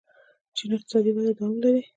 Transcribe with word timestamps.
چین 0.57 0.69
اقتصادي 0.75 1.11
وده 1.13 1.31
دوام 1.37 1.53
لري. 1.63 1.81